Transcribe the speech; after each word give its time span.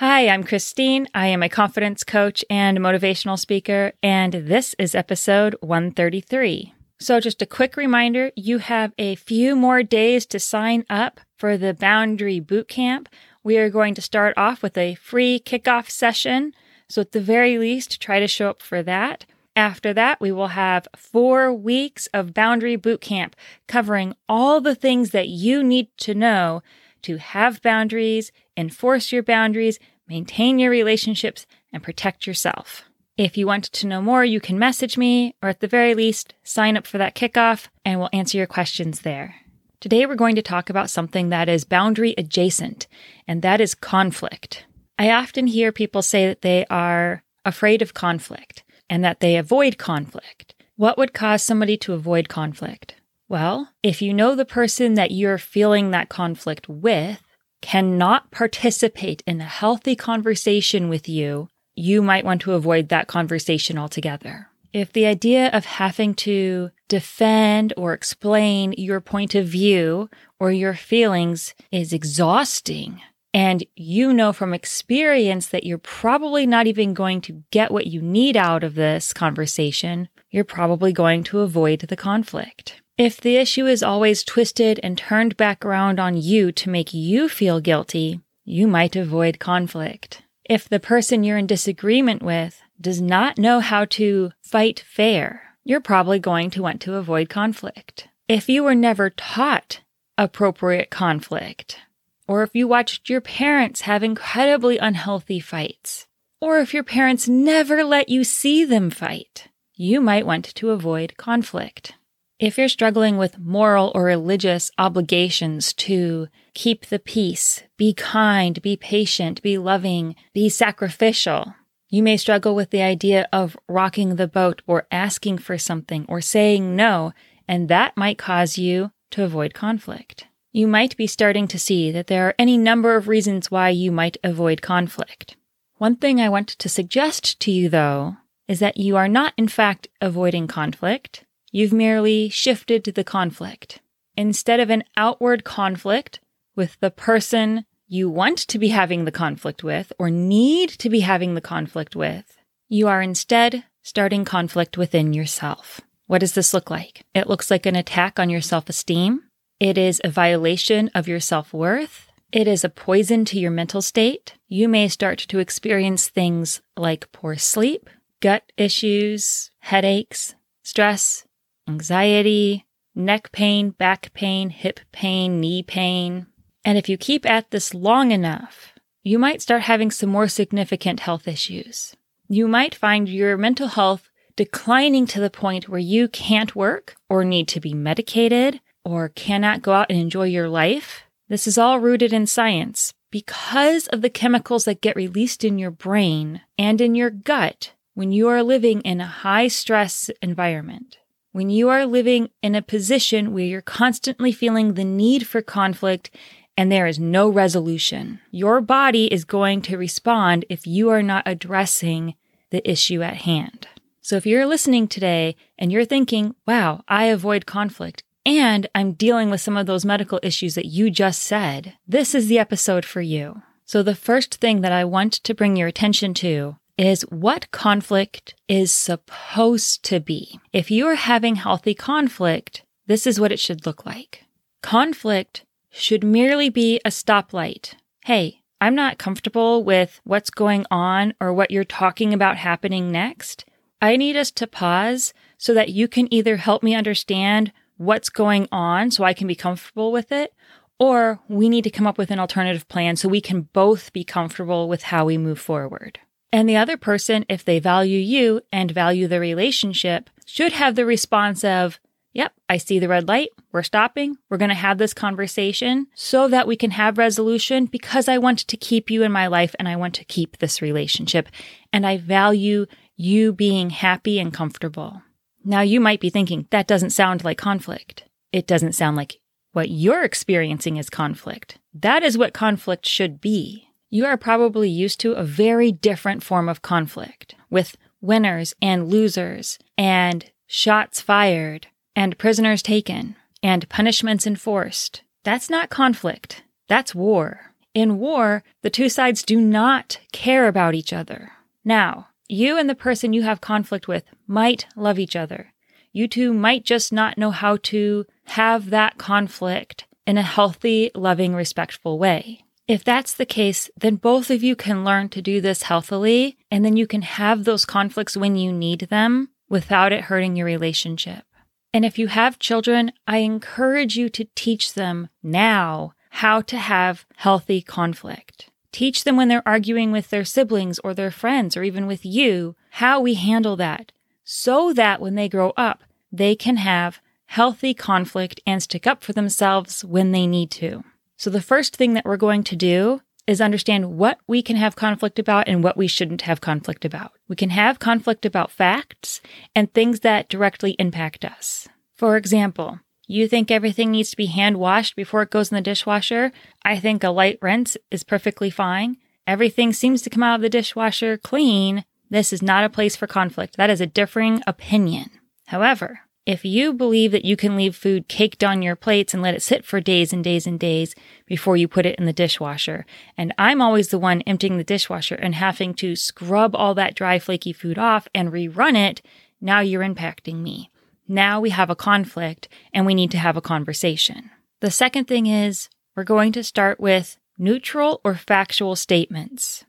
Hi, 0.00 0.28
I'm 0.28 0.44
Christine. 0.44 1.08
I 1.12 1.26
am 1.26 1.42
a 1.42 1.48
confidence 1.48 2.04
coach 2.04 2.44
and 2.48 2.78
motivational 2.78 3.36
speaker, 3.36 3.94
and 4.00 4.32
this 4.32 4.72
is 4.78 4.94
episode 4.94 5.56
133. 5.60 6.72
So, 7.00 7.18
just 7.18 7.42
a 7.42 7.46
quick 7.46 7.76
reminder 7.76 8.30
you 8.36 8.58
have 8.58 8.92
a 8.96 9.16
few 9.16 9.56
more 9.56 9.82
days 9.82 10.24
to 10.26 10.38
sign 10.38 10.84
up 10.88 11.18
for 11.36 11.56
the 11.56 11.74
Boundary 11.74 12.40
Bootcamp. 12.40 13.08
We 13.42 13.58
are 13.58 13.70
going 13.70 13.96
to 13.96 14.00
start 14.00 14.34
off 14.36 14.62
with 14.62 14.78
a 14.78 14.94
free 14.94 15.42
kickoff 15.44 15.90
session. 15.90 16.54
So, 16.88 17.00
at 17.00 17.10
the 17.10 17.20
very 17.20 17.58
least, 17.58 18.00
try 18.00 18.20
to 18.20 18.28
show 18.28 18.50
up 18.50 18.62
for 18.62 18.84
that. 18.84 19.26
After 19.56 19.92
that, 19.94 20.20
we 20.20 20.30
will 20.30 20.54
have 20.54 20.86
four 20.94 21.52
weeks 21.52 22.06
of 22.14 22.32
Boundary 22.32 22.78
Bootcamp 22.78 23.32
covering 23.66 24.14
all 24.28 24.60
the 24.60 24.76
things 24.76 25.10
that 25.10 25.26
you 25.26 25.64
need 25.64 25.88
to 25.96 26.14
know 26.14 26.62
to 27.02 27.16
have 27.16 27.62
boundaries, 27.62 28.32
enforce 28.58 29.12
your 29.12 29.22
boundaries, 29.22 29.78
maintain 30.08 30.58
your 30.58 30.70
relationships, 30.70 31.46
and 31.72 31.82
protect 31.82 32.26
yourself. 32.26 32.82
If 33.16 33.36
you 33.36 33.46
want 33.46 33.64
to 33.64 33.86
know 33.86 34.02
more, 34.02 34.24
you 34.24 34.40
can 34.40 34.58
message 34.58 34.98
me, 34.98 35.34
or 35.42 35.48
at 35.48 35.60
the 35.60 35.66
very 35.66 35.94
least, 35.94 36.34
sign 36.42 36.76
up 36.76 36.86
for 36.86 36.98
that 36.98 37.14
kickoff, 37.14 37.68
and 37.84 37.98
we'll 37.98 38.10
answer 38.12 38.36
your 38.36 38.46
questions 38.46 39.00
there. 39.00 39.36
Today, 39.80 40.06
we're 40.06 40.16
going 40.16 40.34
to 40.34 40.42
talk 40.42 40.68
about 40.68 40.90
something 40.90 41.28
that 41.28 41.48
is 41.48 41.64
boundary 41.64 42.14
adjacent, 42.18 42.86
and 43.26 43.42
that 43.42 43.60
is 43.60 43.74
conflict. 43.74 44.66
I 44.98 45.10
often 45.10 45.46
hear 45.46 45.70
people 45.70 46.02
say 46.02 46.26
that 46.26 46.42
they 46.42 46.66
are 46.66 47.22
afraid 47.44 47.80
of 47.82 47.94
conflict 47.94 48.64
and 48.90 49.04
that 49.04 49.20
they 49.20 49.36
avoid 49.36 49.78
conflict. 49.78 50.54
What 50.76 50.98
would 50.98 51.12
cause 51.12 51.42
somebody 51.42 51.76
to 51.78 51.92
avoid 51.92 52.28
conflict? 52.28 52.96
Well, 53.28 53.70
if 53.82 54.00
you 54.00 54.14
know 54.14 54.34
the 54.34 54.44
person 54.44 54.94
that 54.94 55.10
you're 55.10 55.38
feeling 55.38 55.90
that 55.90 56.08
conflict 56.08 56.68
with 56.68 57.20
cannot 57.60 58.30
participate 58.30 59.22
in 59.26 59.40
a 59.40 59.44
healthy 59.44 59.96
conversation 59.96 60.88
with 60.88 61.08
you, 61.08 61.48
you 61.74 62.02
might 62.02 62.24
want 62.24 62.40
to 62.42 62.54
avoid 62.54 62.88
that 62.88 63.06
conversation 63.06 63.78
altogether. 63.78 64.48
If 64.72 64.92
the 64.92 65.06
idea 65.06 65.48
of 65.48 65.64
having 65.64 66.14
to 66.14 66.70
defend 66.88 67.72
or 67.76 67.92
explain 67.92 68.74
your 68.76 69.00
point 69.00 69.34
of 69.34 69.46
view 69.46 70.10
or 70.38 70.52
your 70.52 70.74
feelings 70.74 71.54
is 71.72 71.92
exhausting, 71.92 73.00
and 73.32 73.64
you 73.76 74.12
know 74.12 74.32
from 74.32 74.54
experience 74.54 75.48
that 75.48 75.64
you're 75.64 75.78
probably 75.78 76.46
not 76.46 76.66
even 76.66 76.94
going 76.94 77.20
to 77.22 77.44
get 77.50 77.70
what 77.70 77.86
you 77.86 78.02
need 78.02 78.36
out 78.36 78.64
of 78.64 78.74
this 78.74 79.12
conversation, 79.12 80.08
you're 80.30 80.44
probably 80.44 80.92
going 80.92 81.22
to 81.24 81.40
avoid 81.40 81.80
the 81.80 81.96
conflict. 81.96 82.80
If 82.98 83.20
the 83.20 83.36
issue 83.36 83.66
is 83.66 83.84
always 83.84 84.24
twisted 84.24 84.80
and 84.82 84.98
turned 84.98 85.36
back 85.36 85.64
around 85.64 86.00
on 86.00 86.16
you 86.16 86.50
to 86.50 86.68
make 86.68 86.92
you 86.92 87.28
feel 87.28 87.60
guilty, 87.60 88.20
you 88.44 88.66
might 88.66 88.96
avoid 88.96 89.38
conflict. 89.38 90.22
If 90.44 90.68
the 90.68 90.80
person 90.80 91.22
you're 91.22 91.38
in 91.38 91.46
disagreement 91.46 92.24
with 92.24 92.60
does 92.80 93.00
not 93.00 93.38
know 93.38 93.60
how 93.60 93.84
to 93.84 94.32
fight 94.42 94.80
fair, 94.80 95.54
you're 95.64 95.80
probably 95.80 96.18
going 96.18 96.50
to 96.50 96.62
want 96.62 96.80
to 96.82 96.96
avoid 96.96 97.28
conflict. 97.28 98.08
If 98.26 98.48
you 98.48 98.64
were 98.64 98.74
never 98.74 99.10
taught 99.10 99.82
appropriate 100.16 100.90
conflict, 100.90 101.78
or 102.26 102.42
if 102.42 102.50
you 102.52 102.66
watched 102.66 103.08
your 103.08 103.20
parents 103.20 103.82
have 103.82 104.02
incredibly 104.02 104.76
unhealthy 104.76 105.38
fights, 105.38 106.08
or 106.40 106.58
if 106.58 106.74
your 106.74 106.82
parents 106.82 107.28
never 107.28 107.84
let 107.84 108.08
you 108.08 108.24
see 108.24 108.64
them 108.64 108.90
fight, 108.90 109.46
you 109.74 110.00
might 110.00 110.26
want 110.26 110.46
to 110.46 110.70
avoid 110.70 111.16
conflict. 111.16 111.94
If 112.38 112.56
you're 112.56 112.68
struggling 112.68 113.16
with 113.16 113.38
moral 113.38 113.90
or 113.94 114.04
religious 114.04 114.70
obligations 114.78 115.72
to 115.74 116.28
keep 116.54 116.86
the 116.86 116.98
peace, 116.98 117.64
be 117.76 117.92
kind, 117.92 118.60
be 118.62 118.76
patient, 118.76 119.42
be 119.42 119.58
loving, 119.58 120.14
be 120.32 120.48
sacrificial, 120.48 121.54
you 121.88 122.02
may 122.02 122.16
struggle 122.16 122.54
with 122.54 122.70
the 122.70 122.82
idea 122.82 123.28
of 123.32 123.56
rocking 123.68 124.16
the 124.16 124.28
boat 124.28 124.62
or 124.66 124.86
asking 124.92 125.38
for 125.38 125.58
something 125.58 126.04
or 126.08 126.20
saying 126.20 126.76
no, 126.76 127.12
and 127.48 127.68
that 127.68 127.96
might 127.96 128.18
cause 128.18 128.58
you 128.58 128.92
to 129.10 129.24
avoid 129.24 129.54
conflict 129.54 130.26
you 130.52 130.66
might 130.66 130.96
be 130.96 131.06
starting 131.06 131.46
to 131.48 131.58
see 131.58 131.90
that 131.90 132.06
there 132.06 132.26
are 132.26 132.34
any 132.38 132.56
number 132.56 132.96
of 132.96 133.08
reasons 133.08 133.50
why 133.50 133.68
you 133.68 133.92
might 133.92 134.16
avoid 134.24 134.62
conflict. 134.62 135.36
One 135.76 135.96
thing 135.96 136.20
I 136.20 136.28
want 136.28 136.48
to 136.48 136.68
suggest 136.68 137.38
to 137.40 137.52
you, 137.52 137.68
though, 137.68 138.16
is 138.48 138.58
that 138.60 138.76
you 138.76 138.96
are 138.96 139.08
not, 139.08 139.34
in 139.36 139.46
fact, 139.46 139.88
avoiding 140.00 140.46
conflict. 140.46 141.24
You've 141.50 141.72
merely 141.72 142.28
shifted 142.28 142.84
the 142.84 143.04
conflict. 143.04 143.80
Instead 144.16 144.60
of 144.60 144.70
an 144.70 144.84
outward 144.96 145.44
conflict 145.44 146.20
with 146.54 146.78
the 146.80 146.90
person 146.90 147.64
you 147.86 148.10
want 148.10 148.38
to 148.38 148.58
be 148.58 148.68
having 148.68 149.04
the 149.04 149.12
conflict 149.12 149.64
with 149.64 149.92
or 149.98 150.10
need 150.10 150.68
to 150.70 150.90
be 150.90 151.00
having 151.00 151.34
the 151.34 151.40
conflict 151.40 151.96
with, 151.96 152.36
you 152.68 152.86
are 152.86 153.00
instead 153.00 153.64
starting 153.82 154.24
conflict 154.24 154.76
within 154.76 155.14
yourself. 155.14 155.80
What 156.06 156.18
does 156.18 156.34
this 156.34 156.52
look 156.52 156.70
like? 156.70 157.04
It 157.14 157.28
looks 157.28 157.50
like 157.50 157.64
an 157.64 157.76
attack 157.76 158.18
on 158.18 158.28
your 158.28 158.40
self 158.40 158.68
esteem. 158.68 159.22
It 159.60 159.78
is 159.78 160.00
a 160.04 160.10
violation 160.10 160.90
of 160.94 161.08
your 161.08 161.20
self 161.20 161.54
worth. 161.54 162.08
It 162.30 162.46
is 162.46 162.64
a 162.64 162.68
poison 162.68 163.24
to 163.26 163.38
your 163.38 163.50
mental 163.50 163.80
state. 163.80 164.34
You 164.48 164.68
may 164.68 164.88
start 164.88 165.18
to 165.20 165.38
experience 165.38 166.08
things 166.08 166.60
like 166.76 167.10
poor 167.12 167.36
sleep, 167.36 167.88
gut 168.20 168.42
issues, 168.58 169.50
headaches, 169.60 170.34
stress, 170.62 171.24
anxiety, 171.68 172.66
neck 172.94 173.30
pain, 173.32 173.70
back 173.70 174.12
pain, 174.14 174.50
hip 174.50 174.80
pain, 174.92 175.40
knee 175.40 175.62
pain. 175.62 176.26
And 176.64 176.76
if 176.76 176.88
you 176.88 176.96
keep 176.96 177.24
at 177.24 177.50
this 177.50 177.74
long 177.74 178.10
enough, 178.10 178.72
you 179.02 179.18
might 179.18 179.42
start 179.42 179.62
having 179.62 179.90
some 179.90 180.10
more 180.10 180.28
significant 180.28 181.00
health 181.00 181.28
issues. 181.28 181.94
You 182.28 182.48
might 182.48 182.74
find 182.74 183.08
your 183.08 183.36
mental 183.36 183.68
health 183.68 184.10
declining 184.36 185.06
to 185.06 185.20
the 185.20 185.30
point 185.30 185.68
where 185.68 185.80
you 185.80 186.08
can't 186.08 186.54
work 186.54 186.96
or 187.08 187.24
need 187.24 187.48
to 187.48 187.60
be 187.60 187.74
medicated 187.74 188.60
or 188.84 189.08
cannot 189.08 189.62
go 189.62 189.72
out 189.72 189.86
and 189.90 189.98
enjoy 189.98 190.24
your 190.24 190.48
life. 190.48 191.02
This 191.28 191.46
is 191.46 191.58
all 191.58 191.80
rooted 191.80 192.12
in 192.12 192.26
science. 192.26 192.92
Because 193.10 193.86
of 193.88 194.02
the 194.02 194.10
chemicals 194.10 194.64
that 194.66 194.82
get 194.82 194.94
released 194.94 195.42
in 195.42 195.58
your 195.58 195.70
brain 195.70 196.42
and 196.58 196.80
in 196.80 196.94
your 196.94 197.10
gut 197.10 197.72
when 197.94 198.12
you 198.12 198.28
are 198.28 198.42
living 198.42 198.80
in 198.82 199.00
a 199.00 199.06
high 199.06 199.48
stress 199.48 200.10
environment, 200.20 200.98
when 201.32 201.50
you 201.50 201.68
are 201.68 201.86
living 201.86 202.30
in 202.42 202.54
a 202.54 202.62
position 202.62 203.32
where 203.32 203.44
you're 203.44 203.60
constantly 203.60 204.32
feeling 204.32 204.74
the 204.74 204.84
need 204.84 205.26
for 205.26 205.42
conflict 205.42 206.10
and 206.56 206.72
there 206.72 206.86
is 206.86 206.98
no 206.98 207.28
resolution, 207.28 208.20
your 208.30 208.60
body 208.60 209.12
is 209.12 209.24
going 209.24 209.62
to 209.62 209.78
respond 209.78 210.44
if 210.48 210.66
you 210.66 210.88
are 210.88 211.02
not 211.02 211.22
addressing 211.26 212.14
the 212.50 212.68
issue 212.68 213.02
at 213.02 213.18
hand. 213.18 213.68
So 214.00 214.16
if 214.16 214.26
you're 214.26 214.46
listening 214.46 214.88
today 214.88 215.36
and 215.58 215.70
you're 215.70 215.84
thinking, 215.84 216.34
wow, 216.46 216.82
I 216.88 217.04
avoid 217.04 217.46
conflict, 217.46 218.02
and 218.24 218.66
I'm 218.74 218.92
dealing 218.92 219.30
with 219.30 219.40
some 219.40 219.56
of 219.56 219.66
those 219.66 219.84
medical 219.84 220.18
issues 220.22 220.54
that 220.54 220.66
you 220.66 220.90
just 220.90 221.22
said, 221.22 221.74
this 221.86 222.14
is 222.14 222.26
the 222.26 222.38
episode 222.38 222.84
for 222.84 223.00
you. 223.00 223.42
So, 223.64 223.82
the 223.82 223.94
first 223.94 224.36
thing 224.36 224.62
that 224.62 224.72
I 224.72 224.84
want 224.84 225.12
to 225.12 225.34
bring 225.34 225.56
your 225.56 225.68
attention 225.68 226.14
to 226.14 226.56
is 226.78 227.02
what 227.10 227.50
conflict 227.50 228.34
is 228.46 228.72
supposed 228.72 229.82
to 229.82 229.98
be. 229.98 230.38
If 230.52 230.70
you 230.70 230.86
are 230.86 230.94
having 230.94 231.34
healthy 231.34 231.74
conflict, 231.74 232.62
this 232.86 233.06
is 233.06 233.18
what 233.18 233.32
it 233.32 233.40
should 233.40 233.66
look 233.66 233.84
like. 233.84 234.24
Conflict 234.62 235.44
should 235.70 236.04
merely 236.04 236.48
be 236.48 236.80
a 236.84 236.90
stoplight. 236.90 237.74
Hey, 238.04 238.42
I'm 238.60 238.74
not 238.74 238.98
comfortable 238.98 239.62
with 239.62 240.00
what's 240.04 240.30
going 240.30 240.64
on 240.70 241.14
or 241.20 241.32
what 241.32 241.50
you're 241.50 241.64
talking 241.64 242.14
about 242.14 242.38
happening 242.38 242.90
next. 242.90 243.44
I 243.82 243.96
need 243.96 244.16
us 244.16 244.30
to 244.32 244.46
pause 244.46 245.12
so 245.36 245.52
that 245.54 245.68
you 245.68 245.88
can 245.88 246.12
either 246.12 246.36
help 246.36 246.62
me 246.62 246.74
understand 246.74 247.52
what's 247.76 248.08
going 248.08 248.48
on 248.50 248.90
so 248.90 249.04
I 249.04 249.14
can 249.14 249.26
be 249.28 249.36
comfortable 249.36 249.92
with 249.92 250.10
it, 250.10 250.32
or 250.78 251.20
we 251.28 251.48
need 251.48 251.64
to 251.64 251.70
come 251.70 251.86
up 251.86 251.98
with 251.98 252.10
an 252.10 252.18
alternative 252.18 252.66
plan 252.68 252.96
so 252.96 253.08
we 253.08 253.20
can 253.20 253.42
both 253.52 253.92
be 253.92 254.02
comfortable 254.04 254.68
with 254.68 254.84
how 254.84 255.04
we 255.04 255.18
move 255.18 255.38
forward. 255.38 256.00
And 256.32 256.48
the 256.48 256.56
other 256.56 256.76
person, 256.76 257.24
if 257.28 257.44
they 257.44 257.58
value 257.58 257.98
you 257.98 258.42
and 258.52 258.70
value 258.70 259.08
the 259.08 259.20
relationship, 259.20 260.10
should 260.26 260.52
have 260.52 260.74
the 260.74 260.84
response 260.84 261.42
of, 261.42 261.80
Yep, 262.12 262.32
I 262.48 262.56
see 262.56 262.78
the 262.78 262.88
red 262.88 263.06
light. 263.06 263.28
We're 263.52 263.62
stopping. 263.62 264.16
We're 264.28 264.38
going 264.38 264.48
to 264.48 264.54
have 264.54 264.78
this 264.78 264.94
conversation 264.94 265.86
so 265.94 266.26
that 266.28 266.46
we 266.46 266.56
can 266.56 266.72
have 266.72 266.98
resolution 266.98 267.66
because 267.66 268.08
I 268.08 268.18
want 268.18 268.40
to 268.40 268.56
keep 268.56 268.90
you 268.90 269.02
in 269.02 269.12
my 269.12 269.26
life 269.26 269.54
and 269.58 269.68
I 269.68 269.76
want 269.76 269.94
to 269.94 270.04
keep 270.04 270.38
this 270.38 270.60
relationship. 270.60 271.28
And 271.72 271.86
I 271.86 271.98
value 271.98 272.66
you 272.96 273.32
being 273.32 273.70
happy 273.70 274.18
and 274.18 274.32
comfortable. 274.32 275.02
Now, 275.44 275.60
you 275.60 275.80
might 275.80 276.00
be 276.00 276.10
thinking, 276.10 276.48
that 276.50 276.66
doesn't 276.66 276.90
sound 276.90 277.24
like 277.24 277.38
conflict. 277.38 278.04
It 278.32 278.46
doesn't 278.46 278.72
sound 278.72 278.96
like 278.96 279.20
what 279.52 279.70
you're 279.70 280.02
experiencing 280.02 280.76
is 280.76 280.90
conflict. 280.90 281.58
That 281.72 282.02
is 282.02 282.18
what 282.18 282.34
conflict 282.34 282.86
should 282.86 283.20
be. 283.20 283.67
You 283.90 284.04
are 284.04 284.18
probably 284.18 284.68
used 284.68 285.00
to 285.00 285.12
a 285.12 285.24
very 285.24 285.72
different 285.72 286.22
form 286.22 286.48
of 286.48 286.60
conflict 286.60 287.34
with 287.48 287.76
winners 288.00 288.54
and 288.60 288.88
losers 288.88 289.58
and 289.78 290.30
shots 290.46 291.00
fired 291.00 291.68
and 291.96 292.18
prisoners 292.18 292.62
taken 292.62 293.16
and 293.42 293.68
punishments 293.68 294.26
enforced. 294.26 295.02
That's 295.24 295.48
not 295.48 295.70
conflict. 295.70 296.42
That's 296.68 296.94
war. 296.94 297.54
In 297.72 297.98
war, 297.98 298.44
the 298.62 298.70
two 298.70 298.88
sides 298.88 299.22
do 299.22 299.40
not 299.40 300.00
care 300.12 300.48
about 300.48 300.74
each 300.74 300.92
other. 300.92 301.32
Now, 301.64 302.08
you 302.28 302.58
and 302.58 302.68
the 302.68 302.74
person 302.74 303.14
you 303.14 303.22
have 303.22 303.40
conflict 303.40 303.88
with 303.88 304.04
might 304.26 304.66
love 304.76 304.98
each 304.98 305.16
other. 305.16 305.54
You 305.92 306.08
two 306.08 306.34
might 306.34 306.64
just 306.64 306.92
not 306.92 307.16
know 307.16 307.30
how 307.30 307.56
to 307.64 308.04
have 308.24 308.68
that 308.68 308.98
conflict 308.98 309.86
in 310.06 310.18
a 310.18 310.22
healthy, 310.22 310.90
loving, 310.94 311.34
respectful 311.34 311.98
way. 311.98 312.44
If 312.68 312.84
that's 312.84 313.14
the 313.14 313.24
case, 313.24 313.70
then 313.80 313.96
both 313.96 314.30
of 314.30 314.42
you 314.42 314.54
can 314.54 314.84
learn 314.84 315.08
to 315.10 315.22
do 315.22 315.40
this 315.40 315.62
healthily, 315.62 316.36
and 316.50 316.62
then 316.62 316.76
you 316.76 316.86
can 316.86 317.00
have 317.00 317.44
those 317.44 317.64
conflicts 317.64 318.14
when 318.14 318.36
you 318.36 318.52
need 318.52 318.80
them 318.90 319.30
without 319.48 319.90
it 319.90 320.04
hurting 320.04 320.36
your 320.36 320.44
relationship. 320.44 321.24
And 321.72 321.86
if 321.86 321.98
you 321.98 322.08
have 322.08 322.38
children, 322.38 322.92
I 323.06 323.18
encourage 323.18 323.96
you 323.96 324.10
to 324.10 324.28
teach 324.34 324.74
them 324.74 325.08
now 325.22 325.94
how 326.10 326.42
to 326.42 326.58
have 326.58 327.06
healthy 327.16 327.62
conflict. 327.62 328.50
Teach 328.70 329.04
them 329.04 329.16
when 329.16 329.28
they're 329.28 329.48
arguing 329.48 329.90
with 329.90 330.10
their 330.10 330.26
siblings 330.26 330.78
or 330.80 330.92
their 330.92 331.10
friends 331.10 331.56
or 331.56 331.62
even 331.62 331.86
with 331.86 332.04
you 332.04 332.54
how 332.72 333.00
we 333.00 333.14
handle 333.14 333.56
that 333.56 333.92
so 334.24 334.74
that 334.74 335.00
when 335.00 335.14
they 335.14 335.28
grow 335.28 335.54
up, 335.56 335.84
they 336.12 336.36
can 336.36 336.56
have 336.58 337.00
healthy 337.26 337.72
conflict 337.72 338.40
and 338.46 338.62
stick 338.62 338.86
up 338.86 339.02
for 339.02 339.14
themselves 339.14 339.86
when 339.86 340.12
they 340.12 340.26
need 340.26 340.50
to. 340.50 340.84
So 341.18 341.30
the 341.30 341.42
first 341.42 341.76
thing 341.76 341.94
that 341.94 342.04
we're 342.04 342.16
going 342.16 342.44
to 342.44 342.56
do 342.56 343.02
is 343.26 343.40
understand 343.40 343.98
what 343.98 344.18
we 344.28 344.40
can 344.40 344.54
have 344.54 344.76
conflict 344.76 345.18
about 345.18 345.48
and 345.48 345.62
what 345.62 345.76
we 345.76 345.88
shouldn't 345.88 346.22
have 346.22 346.40
conflict 346.40 346.84
about. 346.84 347.12
We 347.26 347.34
can 347.34 347.50
have 347.50 347.80
conflict 347.80 348.24
about 348.24 348.52
facts 348.52 349.20
and 349.54 349.72
things 349.74 350.00
that 350.00 350.28
directly 350.28 350.76
impact 350.78 351.24
us. 351.24 351.68
For 351.94 352.16
example, 352.16 352.78
you 353.08 353.26
think 353.26 353.50
everything 353.50 353.90
needs 353.90 354.10
to 354.12 354.16
be 354.16 354.26
hand 354.26 354.58
washed 354.58 354.94
before 354.94 355.22
it 355.22 355.30
goes 355.30 355.50
in 355.50 355.56
the 355.56 355.60
dishwasher? 355.60 356.30
I 356.64 356.78
think 356.78 357.02
a 357.02 357.10
light 357.10 357.38
rinse 357.42 357.76
is 357.90 358.04
perfectly 358.04 358.48
fine. 358.48 358.96
Everything 359.26 359.72
seems 359.72 360.02
to 360.02 360.10
come 360.10 360.22
out 360.22 360.36
of 360.36 360.42
the 360.42 360.48
dishwasher 360.48 361.18
clean. 361.18 361.84
This 362.08 362.32
is 362.32 362.42
not 362.42 362.64
a 362.64 362.70
place 362.70 362.94
for 362.94 363.08
conflict. 363.08 363.56
That 363.56 363.70
is 363.70 363.80
a 363.80 363.86
differing 363.86 364.42
opinion. 364.46 365.10
However, 365.46 366.00
if 366.28 366.44
you 366.44 366.74
believe 366.74 367.10
that 367.12 367.24
you 367.24 367.36
can 367.36 367.56
leave 367.56 367.74
food 367.74 368.06
caked 368.06 368.44
on 368.44 368.60
your 368.60 368.76
plates 368.76 369.14
and 369.14 369.22
let 369.22 369.34
it 369.34 369.40
sit 369.40 369.64
for 369.64 369.80
days 369.80 370.12
and 370.12 370.22
days 370.22 370.46
and 370.46 370.60
days 370.60 370.94
before 371.24 371.56
you 371.56 371.66
put 371.66 371.86
it 371.86 371.98
in 371.98 372.04
the 372.04 372.12
dishwasher, 372.12 372.84
and 373.16 373.32
I'm 373.38 373.62
always 373.62 373.88
the 373.88 373.98
one 373.98 374.20
emptying 374.22 374.58
the 374.58 374.62
dishwasher 374.62 375.14
and 375.14 375.34
having 375.34 375.72
to 375.76 375.96
scrub 375.96 376.54
all 376.54 376.74
that 376.74 376.94
dry, 376.94 377.18
flaky 377.18 377.54
food 377.54 377.78
off 377.78 378.08
and 378.14 378.30
rerun 378.30 378.76
it, 378.76 379.00
now 379.40 379.60
you're 379.60 379.82
impacting 379.82 380.42
me. 380.42 380.70
Now 381.08 381.40
we 381.40 381.48
have 381.48 381.70
a 381.70 381.74
conflict 381.74 382.46
and 382.74 382.84
we 382.84 382.94
need 382.94 383.10
to 383.12 383.18
have 383.18 383.38
a 383.38 383.40
conversation. 383.40 384.30
The 384.60 384.70
second 384.70 385.06
thing 385.06 385.24
is 385.24 385.70
we're 385.96 386.04
going 386.04 386.32
to 386.32 386.44
start 386.44 386.78
with 386.78 387.16
neutral 387.38 388.02
or 388.04 388.14
factual 388.14 388.76
statements. 388.76 389.64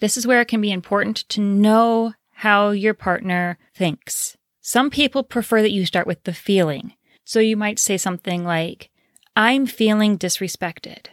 This 0.00 0.16
is 0.16 0.26
where 0.26 0.40
it 0.40 0.48
can 0.48 0.60
be 0.60 0.72
important 0.72 1.18
to 1.28 1.40
know 1.40 2.14
how 2.32 2.70
your 2.70 2.94
partner 2.94 3.58
thinks. 3.72 4.36
Some 4.72 4.88
people 4.88 5.24
prefer 5.24 5.62
that 5.62 5.72
you 5.72 5.84
start 5.84 6.06
with 6.06 6.22
the 6.22 6.32
feeling. 6.32 6.92
So 7.24 7.40
you 7.40 7.56
might 7.56 7.80
say 7.80 7.96
something 7.96 8.44
like, 8.44 8.88
I'm 9.34 9.66
feeling 9.66 10.16
disrespected. 10.16 11.06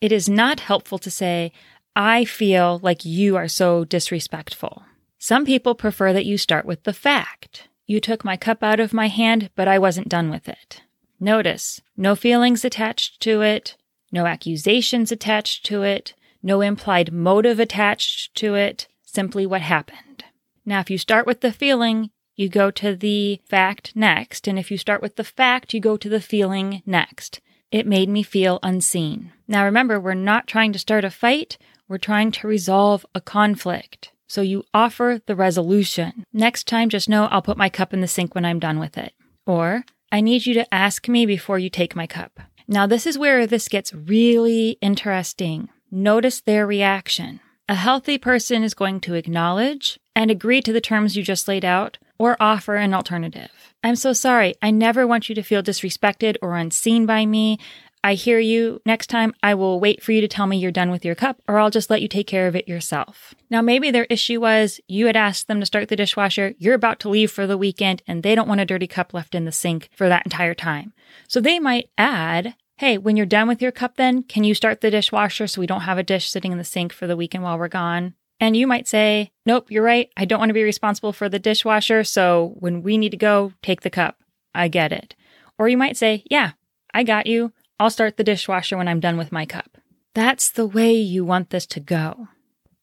It 0.00 0.10
is 0.10 0.28
not 0.28 0.58
helpful 0.58 0.98
to 0.98 1.12
say, 1.12 1.52
I 1.94 2.24
feel 2.24 2.80
like 2.82 3.04
you 3.04 3.36
are 3.36 3.46
so 3.46 3.84
disrespectful. 3.84 4.82
Some 5.20 5.44
people 5.44 5.76
prefer 5.76 6.12
that 6.12 6.26
you 6.26 6.36
start 6.36 6.66
with 6.66 6.82
the 6.82 6.92
fact. 6.92 7.68
You 7.86 8.00
took 8.00 8.24
my 8.24 8.36
cup 8.36 8.64
out 8.64 8.80
of 8.80 8.92
my 8.92 9.06
hand, 9.06 9.48
but 9.54 9.68
I 9.68 9.78
wasn't 9.78 10.08
done 10.08 10.28
with 10.28 10.48
it. 10.48 10.82
Notice 11.20 11.80
no 11.96 12.16
feelings 12.16 12.64
attached 12.64 13.20
to 13.20 13.42
it, 13.42 13.76
no 14.10 14.26
accusations 14.26 15.12
attached 15.12 15.64
to 15.66 15.84
it, 15.84 16.14
no 16.42 16.62
implied 16.62 17.12
motive 17.12 17.60
attached 17.60 18.34
to 18.38 18.56
it, 18.56 18.88
simply 19.04 19.46
what 19.46 19.60
happened. 19.60 20.24
Now, 20.66 20.80
if 20.80 20.90
you 20.90 20.98
start 20.98 21.26
with 21.28 21.42
the 21.42 21.52
feeling, 21.52 22.10
you 22.36 22.48
go 22.48 22.70
to 22.70 22.96
the 22.96 23.40
fact 23.48 23.92
next. 23.94 24.48
And 24.48 24.58
if 24.58 24.70
you 24.70 24.78
start 24.78 25.02
with 25.02 25.16
the 25.16 25.24
fact, 25.24 25.74
you 25.74 25.80
go 25.80 25.96
to 25.96 26.08
the 26.08 26.20
feeling 26.20 26.82
next. 26.84 27.40
It 27.70 27.86
made 27.86 28.08
me 28.08 28.22
feel 28.22 28.60
unseen. 28.62 29.32
Now, 29.48 29.64
remember, 29.64 29.98
we're 29.98 30.14
not 30.14 30.46
trying 30.46 30.72
to 30.72 30.78
start 30.78 31.04
a 31.04 31.10
fight, 31.10 31.58
we're 31.88 31.98
trying 31.98 32.30
to 32.32 32.48
resolve 32.48 33.04
a 33.14 33.20
conflict. 33.20 34.12
So 34.26 34.40
you 34.40 34.64
offer 34.72 35.20
the 35.26 35.36
resolution. 35.36 36.24
Next 36.32 36.66
time, 36.66 36.88
just 36.88 37.08
know 37.08 37.26
I'll 37.26 37.42
put 37.42 37.58
my 37.58 37.68
cup 37.68 37.92
in 37.92 38.00
the 38.00 38.08
sink 38.08 38.34
when 38.34 38.44
I'm 38.44 38.58
done 38.58 38.78
with 38.78 38.96
it. 38.96 39.12
Or, 39.46 39.84
I 40.10 40.20
need 40.20 40.46
you 40.46 40.54
to 40.54 40.74
ask 40.74 41.08
me 41.08 41.26
before 41.26 41.58
you 41.58 41.68
take 41.68 41.94
my 41.94 42.06
cup. 42.06 42.40
Now, 42.66 42.86
this 42.86 43.06
is 43.06 43.18
where 43.18 43.46
this 43.46 43.68
gets 43.68 43.92
really 43.92 44.78
interesting. 44.80 45.68
Notice 45.90 46.40
their 46.40 46.66
reaction. 46.66 47.40
A 47.68 47.74
healthy 47.74 48.18
person 48.18 48.62
is 48.62 48.74
going 48.74 49.00
to 49.00 49.14
acknowledge 49.14 49.98
and 50.16 50.30
agree 50.30 50.62
to 50.62 50.72
the 50.72 50.80
terms 50.80 51.16
you 51.16 51.22
just 51.22 51.48
laid 51.48 51.64
out 51.64 51.98
or 52.18 52.36
offer 52.40 52.76
an 52.76 52.94
alternative. 52.94 53.50
I'm 53.82 53.96
so 53.96 54.12
sorry. 54.12 54.54
I 54.62 54.70
never 54.70 55.06
want 55.06 55.28
you 55.28 55.34
to 55.34 55.42
feel 55.42 55.62
disrespected 55.62 56.36
or 56.40 56.56
unseen 56.56 57.06
by 57.06 57.26
me. 57.26 57.58
I 58.04 58.14
hear 58.14 58.38
you. 58.38 58.82
Next 58.84 59.06
time, 59.06 59.34
I 59.42 59.54
will 59.54 59.80
wait 59.80 60.02
for 60.02 60.12
you 60.12 60.20
to 60.20 60.28
tell 60.28 60.46
me 60.46 60.58
you're 60.58 60.70
done 60.70 60.90
with 60.90 61.06
your 61.06 61.14
cup, 61.14 61.40
or 61.48 61.58
I'll 61.58 61.70
just 61.70 61.88
let 61.88 62.02
you 62.02 62.08
take 62.08 62.26
care 62.26 62.46
of 62.46 62.54
it 62.54 62.68
yourself. 62.68 63.34
Now, 63.48 63.62
maybe 63.62 63.90
their 63.90 64.06
issue 64.10 64.42
was 64.42 64.78
you 64.86 65.06
had 65.06 65.16
asked 65.16 65.48
them 65.48 65.58
to 65.60 65.66
start 65.66 65.88
the 65.88 65.96
dishwasher, 65.96 66.54
you're 66.58 66.74
about 66.74 67.00
to 67.00 67.08
leave 67.08 67.30
for 67.30 67.46
the 67.46 67.56
weekend, 67.56 68.02
and 68.06 68.22
they 68.22 68.34
don't 68.34 68.48
want 68.48 68.60
a 68.60 68.66
dirty 68.66 68.86
cup 68.86 69.14
left 69.14 69.34
in 69.34 69.46
the 69.46 69.52
sink 69.52 69.88
for 69.94 70.10
that 70.10 70.26
entire 70.26 70.52
time. 70.52 70.92
So 71.28 71.40
they 71.40 71.58
might 71.58 71.88
add, 71.96 72.56
Hey, 72.76 72.98
when 72.98 73.16
you're 73.16 73.24
done 73.24 73.48
with 73.48 73.62
your 73.62 73.72
cup, 73.72 73.96
then 73.96 74.22
can 74.24 74.44
you 74.44 74.54
start 74.54 74.82
the 74.82 74.90
dishwasher 74.90 75.46
so 75.46 75.60
we 75.60 75.66
don't 75.66 75.82
have 75.82 75.96
a 75.96 76.02
dish 76.02 76.28
sitting 76.28 76.52
in 76.52 76.58
the 76.58 76.64
sink 76.64 76.92
for 76.92 77.06
the 77.06 77.16
weekend 77.16 77.44
while 77.44 77.58
we're 77.58 77.68
gone? 77.68 78.14
And 78.40 78.56
you 78.56 78.66
might 78.66 78.88
say, 78.88 79.32
Nope, 79.46 79.70
you're 79.70 79.84
right. 79.84 80.10
I 80.16 80.24
don't 80.24 80.38
want 80.38 80.50
to 80.50 80.54
be 80.54 80.62
responsible 80.62 81.12
for 81.12 81.28
the 81.28 81.38
dishwasher. 81.38 82.04
So 82.04 82.54
when 82.58 82.82
we 82.82 82.98
need 82.98 83.10
to 83.10 83.16
go, 83.16 83.52
take 83.62 83.82
the 83.82 83.90
cup. 83.90 84.18
I 84.54 84.68
get 84.68 84.92
it. 84.92 85.14
Or 85.58 85.68
you 85.68 85.76
might 85.76 85.96
say, 85.96 86.24
Yeah, 86.30 86.52
I 86.92 87.04
got 87.04 87.26
you. 87.26 87.52
I'll 87.78 87.90
start 87.90 88.16
the 88.16 88.24
dishwasher 88.24 88.76
when 88.76 88.88
I'm 88.88 89.00
done 89.00 89.16
with 89.16 89.32
my 89.32 89.46
cup. 89.46 89.78
That's 90.14 90.50
the 90.50 90.66
way 90.66 90.94
you 90.94 91.24
want 91.24 91.50
this 91.50 91.66
to 91.66 91.80
go. 91.80 92.28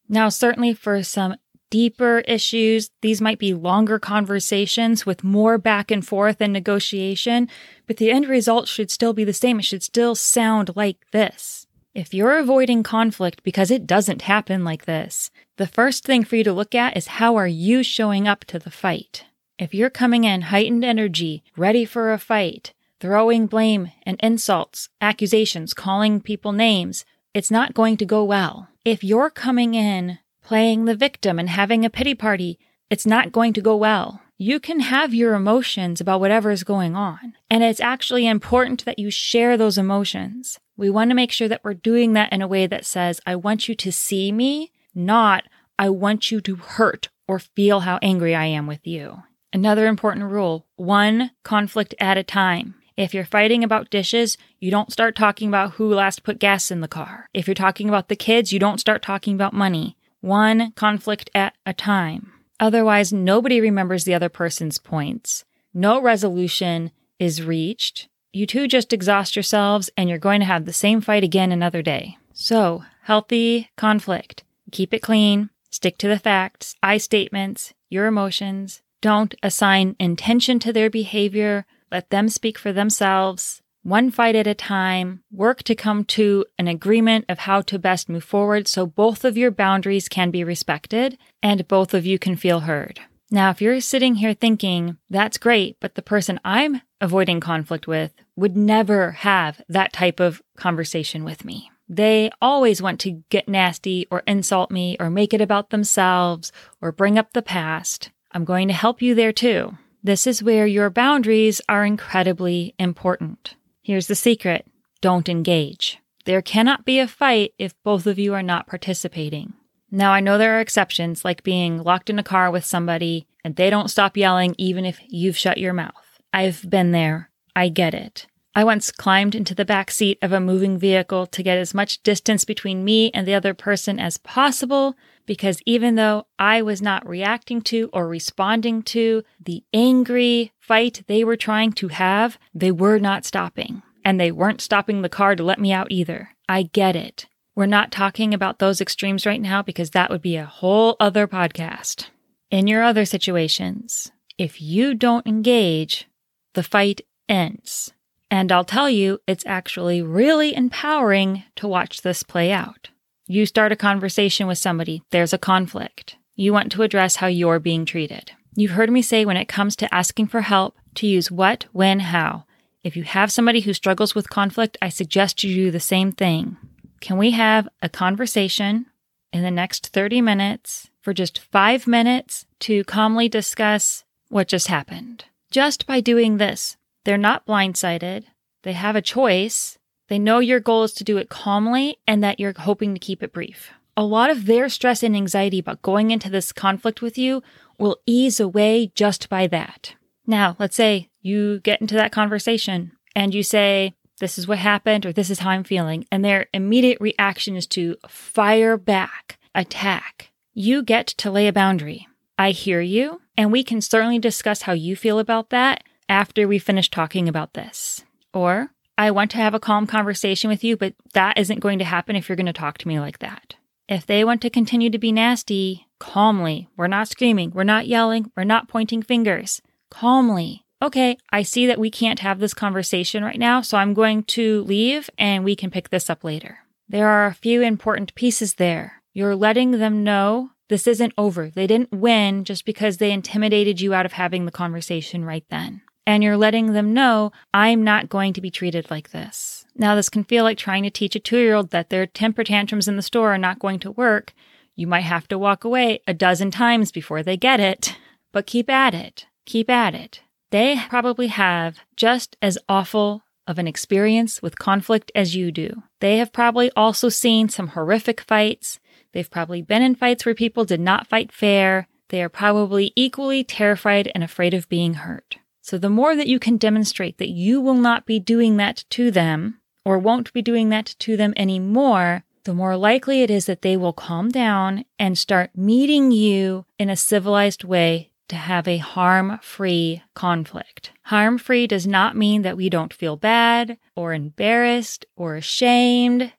Now, 0.09 0.27
certainly 0.27 0.73
for 0.73 1.01
some 1.03 1.37
deeper 1.69 2.19
issues, 2.19 2.89
these 3.01 3.21
might 3.21 3.39
be 3.39 3.53
longer 3.53 3.97
conversations 3.97 5.05
with 5.05 5.23
more 5.23 5.57
back 5.57 5.89
and 5.89 6.05
forth 6.05 6.41
and 6.41 6.51
negotiation, 6.51 7.47
but 7.87 7.97
the 7.97 8.11
end 8.11 8.27
result 8.27 8.67
should 8.67 8.91
still 8.91 9.13
be 9.13 9.23
the 9.23 9.33
same. 9.33 9.59
It 9.59 9.65
should 9.65 9.81
still 9.81 10.13
sound 10.13 10.75
like 10.75 10.97
this. 11.11 11.65
If 11.93 12.13
you're 12.13 12.37
avoiding 12.37 12.83
conflict 12.83 13.43
because 13.43 13.69
it 13.69 13.85
doesn't 13.85 14.21
happen 14.21 14.63
like 14.63 14.85
this, 14.85 15.29
the 15.57 15.67
first 15.67 16.05
thing 16.05 16.23
for 16.23 16.37
you 16.37 16.43
to 16.45 16.53
look 16.53 16.73
at 16.73 16.95
is 16.95 17.19
how 17.19 17.35
are 17.35 17.47
you 17.47 17.83
showing 17.83 18.29
up 18.29 18.45
to 18.45 18.59
the 18.59 18.71
fight? 18.71 19.25
If 19.59 19.73
you're 19.73 19.89
coming 19.89 20.23
in 20.23 20.43
heightened 20.43 20.85
energy, 20.85 21.43
ready 21.57 21.83
for 21.83 22.13
a 22.13 22.17
fight, 22.17 22.71
throwing 23.01 23.45
blame 23.45 23.91
and 24.03 24.17
insults, 24.21 24.87
accusations, 25.01 25.73
calling 25.73 26.21
people 26.21 26.53
names, 26.53 27.03
it's 27.33 27.51
not 27.51 27.73
going 27.73 27.97
to 27.97 28.05
go 28.05 28.23
well. 28.23 28.69
If 28.85 29.03
you're 29.03 29.29
coming 29.29 29.73
in 29.73 30.19
playing 30.41 30.85
the 30.85 30.95
victim 30.95 31.39
and 31.39 31.49
having 31.49 31.83
a 31.83 31.89
pity 31.89 32.15
party, 32.15 32.57
it's 32.89 33.05
not 33.05 33.33
going 33.33 33.51
to 33.51 33.61
go 33.61 33.75
well. 33.75 34.21
You 34.37 34.61
can 34.61 34.79
have 34.79 35.13
your 35.13 35.33
emotions 35.33 35.99
about 35.99 36.21
whatever 36.21 36.51
is 36.51 36.63
going 36.63 36.95
on. 36.95 37.33
And 37.49 37.63
it's 37.63 37.81
actually 37.81 38.25
important 38.25 38.85
that 38.85 38.97
you 38.97 39.11
share 39.11 39.57
those 39.57 39.77
emotions. 39.77 40.57
We 40.81 40.89
want 40.89 41.11
to 41.11 41.15
make 41.15 41.31
sure 41.31 41.47
that 41.47 41.63
we're 41.63 41.75
doing 41.75 42.13
that 42.13 42.33
in 42.33 42.41
a 42.41 42.47
way 42.47 42.65
that 42.65 42.87
says, 42.87 43.21
I 43.23 43.35
want 43.35 43.69
you 43.69 43.75
to 43.75 43.91
see 43.91 44.31
me, 44.31 44.71
not 44.95 45.43
I 45.77 45.89
want 45.89 46.31
you 46.31 46.41
to 46.41 46.55
hurt 46.55 47.09
or 47.27 47.37
feel 47.37 47.81
how 47.81 47.99
angry 48.01 48.33
I 48.33 48.45
am 48.45 48.65
with 48.65 48.87
you. 48.87 49.21
Another 49.53 49.85
important 49.85 50.31
rule 50.31 50.65
one 50.77 51.29
conflict 51.43 51.93
at 51.99 52.17
a 52.17 52.23
time. 52.23 52.73
If 52.97 53.13
you're 53.13 53.25
fighting 53.25 53.63
about 53.63 53.91
dishes, 53.91 54.39
you 54.57 54.71
don't 54.71 54.91
start 54.91 55.15
talking 55.15 55.49
about 55.49 55.73
who 55.73 55.93
last 55.93 56.23
put 56.23 56.39
gas 56.39 56.71
in 56.71 56.81
the 56.81 56.87
car. 56.87 57.29
If 57.31 57.47
you're 57.47 57.53
talking 57.53 57.87
about 57.87 58.07
the 58.07 58.15
kids, 58.15 58.51
you 58.51 58.57
don't 58.57 58.79
start 58.79 59.03
talking 59.03 59.35
about 59.35 59.53
money. 59.53 59.97
One 60.21 60.71
conflict 60.71 61.29
at 61.35 61.53
a 61.63 61.75
time. 61.75 62.31
Otherwise, 62.59 63.13
nobody 63.13 63.61
remembers 63.61 64.05
the 64.05 64.15
other 64.15 64.29
person's 64.29 64.79
points. 64.79 65.45
No 65.75 66.01
resolution 66.01 66.89
is 67.19 67.43
reached. 67.43 68.07
You 68.33 68.47
two 68.47 68.67
just 68.67 68.93
exhaust 68.93 69.35
yourselves 69.35 69.89
and 69.97 70.07
you're 70.07 70.17
going 70.17 70.39
to 70.39 70.45
have 70.45 70.65
the 70.65 70.71
same 70.71 71.01
fight 71.01 71.23
again 71.23 71.51
another 71.51 71.81
day. 71.81 72.17
So, 72.33 72.85
healthy 73.03 73.69
conflict. 73.75 74.45
Keep 74.71 74.93
it 74.93 75.01
clean. 75.01 75.49
Stick 75.69 75.97
to 75.97 76.07
the 76.07 76.19
facts. 76.19 76.75
I 76.81 76.97
statements. 76.97 77.73
your 77.89 78.05
emotions. 78.05 78.81
Don't 79.01 79.35
assign 79.43 79.97
intention 79.99 80.59
to 80.59 80.71
their 80.71 80.89
behavior. 80.89 81.65
Let 81.91 82.09
them 82.09 82.29
speak 82.29 82.57
for 82.57 82.71
themselves. 82.71 83.61
One 83.83 84.11
fight 84.11 84.35
at 84.35 84.47
a 84.47 84.53
time. 84.53 85.23
Work 85.29 85.63
to 85.63 85.75
come 85.75 86.05
to 86.05 86.45
an 86.57 86.69
agreement 86.69 87.25
of 87.27 87.39
how 87.39 87.61
to 87.63 87.79
best 87.79 88.07
move 88.07 88.23
forward 88.23 88.67
so 88.67 88.85
both 88.85 89.25
of 89.25 89.37
your 89.37 89.51
boundaries 89.51 90.07
can 90.07 90.31
be 90.31 90.45
respected 90.45 91.17
and 91.43 91.67
both 91.67 91.93
of 91.93 92.05
you 92.05 92.17
can 92.17 92.37
feel 92.37 92.61
heard. 92.61 93.01
Now, 93.29 93.49
if 93.49 93.61
you're 93.61 93.81
sitting 93.81 94.15
here 94.15 94.33
thinking, 94.33 94.97
that's 95.09 95.37
great, 95.37 95.77
but 95.81 95.95
the 95.95 96.01
person 96.01 96.39
I'm 96.45 96.81
avoiding 97.01 97.39
conflict 97.39 97.87
with 97.87 98.13
would 98.35 98.55
never 98.55 99.11
have 99.11 99.61
that 99.67 99.91
type 99.91 100.19
of 100.19 100.41
conversation 100.55 101.23
with 101.23 101.43
me. 101.43 101.69
They 101.89 102.31
always 102.41 102.81
want 102.81 103.01
to 103.01 103.23
get 103.29 103.49
nasty 103.49 104.07
or 104.09 104.23
insult 104.25 104.71
me 104.71 104.95
or 104.99 105.09
make 105.09 105.33
it 105.33 105.41
about 105.41 105.71
themselves 105.71 106.53
or 106.79 106.93
bring 106.93 107.17
up 107.17 107.33
the 107.33 107.41
past. 107.41 108.11
I'm 108.31 108.45
going 108.45 108.69
to 108.69 108.73
help 108.73 109.01
you 109.01 109.13
there 109.13 109.33
too. 109.33 109.77
This 110.01 110.25
is 110.25 110.41
where 110.41 110.65
your 110.65 110.89
boundaries 110.89 111.59
are 111.67 111.83
incredibly 111.83 112.73
important. 112.79 113.55
Here's 113.83 114.07
the 114.07 114.15
secret 114.15 114.65
don't 115.01 115.27
engage. 115.27 115.99
There 116.25 116.41
cannot 116.41 116.85
be 116.85 116.99
a 116.99 117.07
fight 117.07 117.53
if 117.57 117.73
both 117.83 118.07
of 118.07 118.19
you 118.19 118.33
are 118.33 118.43
not 118.43 118.67
participating. 118.67 119.53
Now, 119.89 120.13
I 120.13 120.21
know 120.21 120.37
there 120.37 120.57
are 120.57 120.61
exceptions, 120.61 121.25
like 121.25 121.43
being 121.43 121.83
locked 121.83 122.09
in 122.09 122.19
a 122.19 122.23
car 122.23 122.49
with 122.49 122.63
somebody 122.63 123.27
and 123.43 123.55
they 123.55 123.69
don't 123.69 123.89
stop 123.89 124.15
yelling 124.15 124.55
even 124.57 124.85
if 124.85 124.99
you've 125.09 125.37
shut 125.37 125.57
your 125.57 125.73
mouth. 125.73 126.00
I've 126.33 126.69
been 126.69 126.91
there. 126.91 127.29
I 127.55 127.69
get 127.69 127.93
it. 127.93 128.27
I 128.53 128.65
once 128.65 128.91
climbed 128.91 129.33
into 129.33 129.55
the 129.55 129.63
back 129.63 129.91
seat 129.91 130.17
of 130.21 130.33
a 130.33 130.41
moving 130.41 130.77
vehicle 130.77 131.25
to 131.27 131.43
get 131.43 131.57
as 131.57 131.73
much 131.73 132.03
distance 132.03 132.43
between 132.43 132.83
me 132.83 133.09
and 133.11 133.25
the 133.25 133.33
other 133.33 133.53
person 133.53 133.97
as 133.97 134.17
possible 134.17 134.95
because 135.25 135.61
even 135.65 135.95
though 135.95 136.27
I 136.37 136.61
was 136.61 136.81
not 136.81 137.07
reacting 137.07 137.61
to 137.63 137.89
or 137.93 138.07
responding 138.07 138.83
to 138.83 139.23
the 139.39 139.63
angry 139.73 140.51
fight 140.59 141.03
they 141.07 141.23
were 141.23 141.37
trying 141.37 141.71
to 141.73 141.87
have, 141.89 142.37
they 142.53 142.71
were 142.71 142.99
not 142.99 143.23
stopping. 143.23 143.83
And 144.03 144.19
they 144.19 144.31
weren't 144.31 144.61
stopping 144.61 145.01
the 145.01 145.09
car 145.09 145.35
to 145.35 145.43
let 145.43 145.59
me 145.59 145.71
out 145.71 145.87
either. 145.89 146.31
I 146.49 146.63
get 146.63 146.97
it. 146.97 147.27
We're 147.55 147.67
not 147.67 147.91
talking 147.91 148.33
about 148.33 148.59
those 148.59 148.81
extremes 148.81 149.25
right 149.25 149.41
now 149.41 149.61
because 149.61 149.91
that 149.91 150.09
would 150.09 150.21
be 150.21 150.35
a 150.35 150.45
whole 150.45 150.97
other 150.99 151.27
podcast. 151.27 152.07
In 152.49 152.67
your 152.67 152.83
other 152.83 153.05
situations, 153.05 154.11
if 154.37 154.61
you 154.61 154.95
don't 154.95 155.27
engage, 155.27 156.07
the 156.53 156.63
fight 156.63 157.01
ends. 157.27 157.93
And 158.29 158.51
I'll 158.51 158.63
tell 158.63 158.89
you, 158.89 159.19
it's 159.27 159.45
actually 159.45 160.01
really 160.01 160.55
empowering 160.55 161.43
to 161.57 161.67
watch 161.67 162.01
this 162.01 162.23
play 162.23 162.51
out. 162.51 162.89
You 163.27 163.45
start 163.45 163.71
a 163.71 163.77
conversation 163.77 164.47
with 164.47 164.57
somebody, 164.57 165.03
there's 165.11 165.33
a 165.33 165.37
conflict. 165.37 166.15
You 166.35 166.53
want 166.53 166.71
to 166.73 166.83
address 166.83 167.17
how 167.17 167.27
you're 167.27 167.59
being 167.59 167.85
treated. 167.85 168.31
You've 168.55 168.71
heard 168.71 168.89
me 168.89 169.01
say 169.01 169.25
when 169.25 169.37
it 169.37 169.47
comes 169.47 169.75
to 169.77 169.93
asking 169.93 170.27
for 170.27 170.41
help 170.41 170.75
to 170.95 171.07
use 171.07 171.31
what, 171.31 171.65
when, 171.71 171.99
how. 171.99 172.45
If 172.83 172.97
you 172.97 173.03
have 173.03 173.31
somebody 173.31 173.61
who 173.61 173.73
struggles 173.73 174.15
with 174.15 174.29
conflict, 174.29 174.77
I 174.81 174.89
suggest 174.89 175.43
you 175.43 175.53
do 175.53 175.71
the 175.71 175.79
same 175.79 176.11
thing. 176.11 176.57
Can 176.99 177.17
we 177.17 177.31
have 177.31 177.67
a 177.81 177.89
conversation 177.89 178.87
in 179.31 179.43
the 179.43 179.51
next 179.51 179.87
30 179.87 180.21
minutes 180.21 180.89
for 181.01 181.13
just 181.13 181.39
five 181.39 181.87
minutes 181.87 182.45
to 182.61 182.83
calmly 182.85 183.29
discuss 183.29 184.03
what 184.29 184.47
just 184.47 184.67
happened? 184.67 185.25
Just 185.51 185.85
by 185.85 185.99
doing 185.99 186.37
this, 186.37 186.77
they're 187.03 187.17
not 187.17 187.45
blindsided. 187.45 188.23
They 188.63 188.71
have 188.71 188.95
a 188.95 189.01
choice. 189.01 189.77
They 190.07 190.17
know 190.17 190.39
your 190.39 190.61
goal 190.61 190.83
is 190.83 190.93
to 190.93 191.03
do 191.03 191.17
it 191.17 191.29
calmly 191.29 191.97
and 192.07 192.23
that 192.23 192.39
you're 192.39 192.53
hoping 192.57 192.93
to 192.93 192.99
keep 192.99 193.21
it 193.21 193.33
brief. 193.33 193.71
A 193.97 194.03
lot 194.03 194.29
of 194.29 194.45
their 194.45 194.69
stress 194.69 195.03
and 195.03 195.13
anxiety 195.13 195.59
about 195.59 195.81
going 195.81 196.09
into 196.09 196.29
this 196.29 196.53
conflict 196.53 197.01
with 197.01 197.17
you 197.17 197.43
will 197.77 197.97
ease 198.05 198.39
away 198.39 198.91
just 198.95 199.27
by 199.27 199.45
that. 199.47 199.95
Now, 200.25 200.55
let's 200.57 200.75
say 200.75 201.09
you 201.21 201.59
get 201.59 201.81
into 201.81 201.95
that 201.95 202.13
conversation 202.13 202.93
and 203.13 203.33
you 203.33 203.43
say, 203.43 203.93
this 204.19 204.37
is 204.37 204.47
what 204.47 204.59
happened, 204.59 205.05
or 205.05 205.11
this 205.11 205.29
is 205.29 205.39
how 205.39 205.49
I'm 205.49 205.63
feeling. 205.63 206.05
And 206.11 206.23
their 206.23 206.47
immediate 206.53 206.99
reaction 207.01 207.55
is 207.55 207.67
to 207.67 207.97
fire 208.07 208.77
back, 208.77 209.37
attack. 209.53 210.31
You 210.53 210.83
get 210.83 211.07
to 211.07 211.31
lay 211.31 211.47
a 211.47 211.53
boundary. 211.53 212.07
I 212.37 212.51
hear 212.51 212.81
you, 212.81 213.20
and 213.37 213.51
we 213.51 213.63
can 213.63 213.81
certainly 213.81 214.19
discuss 214.19 214.63
how 214.63 214.73
you 214.73 214.95
feel 214.95 215.19
about 215.19 215.49
that 215.49 215.83
after 216.09 216.47
we 216.47 216.59
finish 216.59 216.89
talking 216.89 217.27
about 217.27 217.53
this. 217.53 218.03
Or, 218.33 218.71
I 218.97 219.11
want 219.11 219.31
to 219.31 219.37
have 219.37 219.53
a 219.53 219.59
calm 219.59 219.87
conversation 219.87 220.49
with 220.49 220.63
you, 220.63 220.77
but 220.77 220.93
that 221.13 221.37
isn't 221.37 221.59
going 221.59 221.79
to 221.79 221.85
happen 221.85 222.15
if 222.15 222.29
you're 222.29 222.35
going 222.35 222.45
to 222.45 222.53
talk 222.53 222.77
to 222.79 222.87
me 222.87 222.99
like 222.99 223.19
that. 223.19 223.55
If 223.87 224.05
they 224.05 224.23
want 224.23 224.41
to 224.41 224.49
continue 224.49 224.89
to 224.89 224.97
be 224.97 225.11
nasty, 225.11 225.87
calmly. 225.99 226.69
We're 226.77 226.87
not 226.87 227.07
screaming. 227.07 227.51
We're 227.51 227.63
not 227.63 227.87
yelling. 227.87 228.31
We're 228.35 228.43
not 228.43 228.67
pointing 228.67 229.01
fingers. 229.01 229.61
Calmly 229.89 230.65
okay, 230.81 231.17
I 231.29 231.43
see 231.43 231.67
that 231.67 231.79
we 231.79 231.91
can't 231.91 232.19
have 232.19 232.39
this 232.39 232.53
conversation 232.53 233.23
right 233.23 233.39
now, 233.39 233.61
so 233.61 233.77
I'm 233.77 233.93
going 233.93 234.23
to 234.23 234.63
leave 234.63 235.09
and 235.17 235.43
we 235.43 235.55
can 235.55 235.69
pick 235.69 235.89
this 235.89 236.09
up 236.09 236.23
later. 236.23 236.59
There 236.89 237.07
are 237.07 237.27
a 237.27 237.33
few 237.33 237.61
important 237.61 238.15
pieces 238.15 238.55
there. 238.55 239.01
You're 239.13 239.35
letting 239.35 239.71
them 239.71 240.03
know 240.03 240.51
this 240.71 240.87
isn't 240.87 241.11
over. 241.17 241.49
They 241.49 241.67
didn't 241.67 241.91
win 241.91 242.45
just 242.45 242.63
because 242.63 242.95
they 242.95 243.11
intimidated 243.11 243.81
you 243.81 243.93
out 243.93 244.05
of 244.05 244.13
having 244.13 244.45
the 244.45 244.51
conversation 244.51 245.25
right 245.25 245.43
then. 245.49 245.81
And 246.07 246.23
you're 246.23 246.37
letting 246.37 246.71
them 246.71 246.93
know, 246.93 247.33
I'm 247.53 247.83
not 247.83 248.07
going 248.07 248.31
to 248.31 248.41
be 248.41 248.49
treated 248.49 248.89
like 248.89 249.11
this. 249.11 249.65
Now, 249.75 249.95
this 249.95 250.07
can 250.07 250.23
feel 250.23 250.45
like 250.45 250.57
trying 250.57 250.83
to 250.83 250.89
teach 250.89 251.13
a 251.13 251.19
two 251.19 251.39
year 251.39 251.55
old 251.55 251.71
that 251.71 251.89
their 251.89 252.07
temper 252.07 252.45
tantrums 252.45 252.87
in 252.87 252.95
the 252.95 253.01
store 253.01 253.33
are 253.33 253.37
not 253.37 253.59
going 253.59 253.79
to 253.79 253.91
work. 253.91 254.33
You 254.73 254.87
might 254.87 255.01
have 255.01 255.27
to 255.27 255.37
walk 255.37 255.65
away 255.65 255.99
a 256.07 256.13
dozen 256.13 256.51
times 256.51 256.89
before 256.89 257.21
they 257.21 257.35
get 257.35 257.59
it, 257.59 257.97
but 258.31 258.47
keep 258.47 258.69
at 258.69 258.93
it. 258.93 259.25
Keep 259.45 259.69
at 259.69 259.93
it. 259.93 260.21
They 260.51 260.79
probably 260.87 261.27
have 261.27 261.79
just 261.97 262.37
as 262.41 262.57
awful 262.69 263.23
of 263.45 263.59
an 263.59 263.67
experience 263.67 264.41
with 264.41 264.57
conflict 264.57 265.11
as 265.13 265.35
you 265.35 265.51
do. 265.51 265.83
They 265.99 266.15
have 266.19 266.31
probably 266.31 266.71
also 266.77 267.09
seen 267.09 267.49
some 267.49 267.69
horrific 267.69 268.21
fights. 268.21 268.79
They've 269.13 269.29
probably 269.29 269.61
been 269.61 269.81
in 269.81 269.95
fights 269.95 270.25
where 270.25 270.35
people 270.35 270.65
did 270.65 270.79
not 270.79 271.07
fight 271.07 271.31
fair. 271.31 271.87
They 272.09 272.21
are 272.21 272.29
probably 272.29 272.93
equally 272.95 273.43
terrified 273.43 274.11
and 274.13 274.23
afraid 274.23 274.53
of 274.53 274.69
being 274.69 274.95
hurt. 274.95 275.37
So 275.61 275.77
the 275.77 275.89
more 275.89 276.15
that 276.15 276.27
you 276.27 276.39
can 276.39 276.57
demonstrate 276.57 277.17
that 277.17 277.29
you 277.29 277.61
will 277.61 277.75
not 277.75 278.05
be 278.05 278.19
doing 278.19 278.57
that 278.57 278.83
to 278.91 279.11
them 279.11 279.59
or 279.85 279.97
won't 279.99 280.33
be 280.33 280.41
doing 280.41 280.69
that 280.69 280.95
to 280.99 281.15
them 281.15 281.33
anymore, 281.37 282.23
the 282.43 282.53
more 282.53 282.75
likely 282.75 283.21
it 283.21 283.29
is 283.29 283.45
that 283.45 283.61
they 283.61 283.77
will 283.77 283.93
calm 283.93 284.29
down 284.29 284.85
and 284.97 285.17
start 285.17 285.51
meeting 285.55 286.11
you 286.11 286.65
in 286.79 286.89
a 286.89 286.95
civilized 286.95 287.63
way 287.63 288.11
to 288.27 288.35
have 288.35 288.67
a 288.67 288.77
harm 288.77 289.37
free 289.41 290.01
conflict. 290.15 290.91
Harm 291.03 291.37
free 291.37 291.67
does 291.67 291.85
not 291.85 292.15
mean 292.15 292.41
that 292.41 292.57
we 292.57 292.69
don't 292.69 292.93
feel 292.93 293.17
bad 293.17 293.77
or 293.95 294.13
embarrassed 294.13 295.05
or 295.15 295.35
ashamed. 295.35 296.31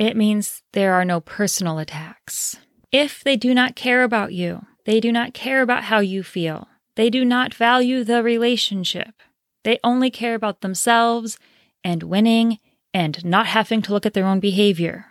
It 0.00 0.16
means 0.16 0.62
there 0.72 0.94
are 0.94 1.04
no 1.04 1.20
personal 1.20 1.78
attacks. 1.78 2.56
If 2.90 3.22
they 3.22 3.36
do 3.36 3.52
not 3.52 3.76
care 3.76 4.02
about 4.02 4.32
you, 4.32 4.64
they 4.86 4.98
do 4.98 5.12
not 5.12 5.34
care 5.34 5.60
about 5.60 5.84
how 5.84 6.00
you 6.00 6.22
feel, 6.22 6.68
they 6.94 7.10
do 7.10 7.22
not 7.22 7.52
value 7.52 8.02
the 8.02 8.22
relationship, 8.22 9.14
they 9.62 9.78
only 9.84 10.10
care 10.10 10.34
about 10.34 10.62
themselves 10.62 11.38
and 11.84 12.02
winning 12.02 12.60
and 12.94 13.22
not 13.26 13.48
having 13.48 13.82
to 13.82 13.92
look 13.92 14.06
at 14.06 14.14
their 14.14 14.26
own 14.26 14.40
behavior, 14.40 15.08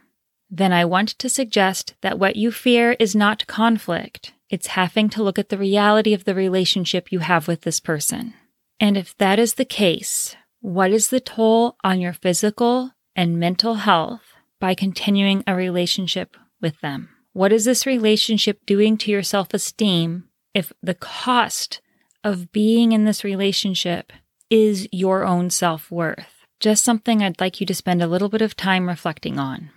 then 0.49 0.73
I 0.73 0.85
want 0.85 1.09
to 1.09 1.29
suggest 1.29 1.93
that 2.01 2.17
what 2.17 2.35
you 2.35 2.51
fear 2.51 2.93
is 2.93 3.15
not 3.15 3.45
conflict. 3.45 4.33
It's 4.49 4.67
having 4.67 5.07
to 5.09 5.21
look 5.21 5.37
at 5.37 5.49
the 5.49 5.57
reality 5.59 6.15
of 6.15 6.23
the 6.23 6.33
relationship 6.33 7.11
you 7.11 7.19
have 7.19 7.47
with 7.47 7.61
this 7.61 7.79
person. 7.79 8.33
And 8.79 8.97
if 8.97 9.15
that 9.19 9.37
is 9.37 9.53
the 9.53 9.65
case, 9.65 10.35
what 10.61 10.89
is 10.89 11.09
the 11.09 11.19
toll 11.19 11.77
on 11.83 12.01
your 12.01 12.13
physical 12.13 12.93
and 13.15 13.39
mental 13.39 13.75
health 13.75 14.23
by 14.59 14.75
continuing 14.75 15.43
a 15.47 15.55
relationship 15.55 16.35
with 16.61 16.79
them? 16.81 17.09
What 17.33 17.53
is 17.53 17.65
this 17.65 17.85
relationship 17.85 18.65
doing 18.65 18.97
to 18.97 19.11
your 19.11 19.23
self 19.23 19.53
esteem 19.53 20.25
if 20.53 20.73
the 20.81 20.95
cost 20.95 21.81
of 22.23 22.51
being 22.51 22.91
in 22.91 23.05
this 23.05 23.23
relationship 23.23 24.11
is 24.49 24.87
your 24.91 25.25
own 25.25 25.49
self 25.49 25.89
worth? 25.89 26.45
Just 26.59 26.83
something 26.83 27.23
I'd 27.23 27.39
like 27.39 27.61
you 27.61 27.65
to 27.67 27.73
spend 27.73 28.01
a 28.01 28.07
little 28.07 28.29
bit 28.29 28.41
of 28.41 28.55
time 28.55 28.87
reflecting 28.87 29.39
on. 29.39 29.69